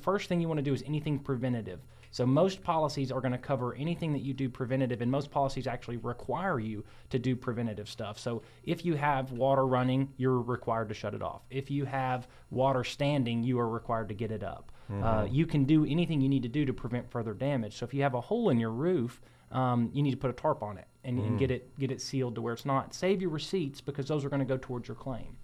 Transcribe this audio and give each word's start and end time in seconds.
First 0.00 0.28
thing 0.28 0.40
you 0.40 0.48
want 0.48 0.58
to 0.58 0.62
do 0.62 0.74
is 0.74 0.82
anything 0.86 1.18
preventative. 1.18 1.80
So 2.12 2.26
most 2.26 2.62
policies 2.62 3.12
are 3.12 3.20
going 3.20 3.32
to 3.32 3.38
cover 3.38 3.74
anything 3.74 4.12
that 4.12 4.22
you 4.22 4.34
do 4.34 4.48
preventative, 4.48 5.00
and 5.00 5.10
most 5.10 5.30
policies 5.30 5.66
actually 5.66 5.98
require 5.98 6.58
you 6.58 6.84
to 7.10 7.18
do 7.18 7.36
preventative 7.36 7.88
stuff. 7.88 8.18
So 8.18 8.42
if 8.64 8.84
you 8.84 8.94
have 8.96 9.30
water 9.30 9.66
running, 9.66 10.12
you're 10.16 10.40
required 10.40 10.88
to 10.88 10.94
shut 10.94 11.14
it 11.14 11.22
off. 11.22 11.42
If 11.50 11.70
you 11.70 11.84
have 11.84 12.26
water 12.50 12.82
standing, 12.82 13.44
you 13.44 13.60
are 13.60 13.68
required 13.68 14.08
to 14.08 14.14
get 14.14 14.32
it 14.32 14.42
up. 14.42 14.72
Uh, 14.90 14.92
mm-hmm. 14.92 15.34
you 15.34 15.46
can 15.46 15.64
do 15.64 15.86
anything 15.86 16.20
you 16.20 16.28
need 16.28 16.42
to 16.42 16.48
do 16.48 16.64
to 16.64 16.72
prevent 16.72 17.08
further 17.08 17.32
damage. 17.32 17.76
So 17.76 17.84
if 17.84 17.94
you 17.94 18.02
have 18.02 18.14
a 18.14 18.20
hole 18.20 18.50
in 18.50 18.58
your 18.58 18.72
roof, 18.72 19.20
um, 19.52 19.88
you 19.92 20.02
need 20.02 20.10
to 20.10 20.16
put 20.16 20.30
a 20.30 20.34
tarp 20.34 20.64
on 20.64 20.78
it 20.78 20.88
and, 21.04 21.18
and 21.18 21.32
mm. 21.32 21.38
get 21.38 21.50
it 21.50 21.78
get 21.78 21.90
it 21.90 22.00
sealed 22.00 22.34
to 22.36 22.40
where 22.40 22.54
it's 22.54 22.64
not. 22.64 22.94
Save 22.94 23.20
your 23.20 23.30
receipts 23.30 23.80
because 23.80 24.08
those 24.08 24.24
are 24.24 24.28
going 24.28 24.40
to 24.40 24.46
go 24.46 24.56
towards 24.56 24.88
your 24.88 24.94
claim. 24.94 25.36